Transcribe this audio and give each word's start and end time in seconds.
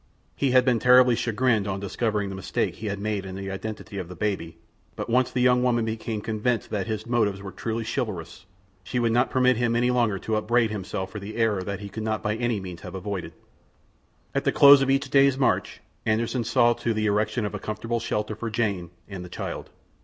He 0.35 0.49
had 0.49 0.65
been 0.65 0.79
terribly 0.79 1.13
chagrined 1.13 1.67
on 1.67 1.79
discovering 1.79 2.29
the 2.29 2.35
mistake 2.35 2.73
he 2.77 2.87
had 2.87 2.97
made 2.97 3.23
in 3.23 3.35
the 3.35 3.51
identity 3.51 3.99
of 3.99 4.07
the 4.07 4.15
baby, 4.15 4.57
but 4.95 5.11
once 5.11 5.29
the 5.29 5.41
young 5.41 5.61
woman 5.61 5.85
became 5.85 6.21
convinced 6.21 6.71
that 6.71 6.87
his 6.87 7.05
motives 7.05 7.39
were 7.43 7.51
truly 7.51 7.85
chivalrous 7.85 8.47
she 8.83 8.97
would 8.97 9.11
not 9.11 9.29
permit 9.29 9.57
him 9.57 9.73
longer 9.73 10.17
to 10.17 10.37
upbraid 10.37 10.71
himself 10.71 11.11
for 11.11 11.19
the 11.19 11.35
error 11.35 11.61
that 11.61 11.81
he 11.81 11.89
could 11.89 12.01
not 12.01 12.23
by 12.23 12.35
any 12.35 12.59
means 12.59 12.81
have 12.81 12.95
avoided. 12.95 13.33
At 14.33 14.43
the 14.43 14.51
close 14.51 14.81
of 14.81 14.89
each 14.89 15.07
day's 15.11 15.37
march 15.37 15.81
Anderssen 16.03 16.45
saw 16.45 16.73
to 16.73 16.95
the 16.95 17.05
erection 17.05 17.45
of 17.45 17.53
a 17.53 17.59
comfortable 17.59 17.99
shelter 17.99 18.33
for 18.33 18.49
Jane 18.49 18.89
and 19.07 19.23
the 19.23 19.29
child. 19.29 19.69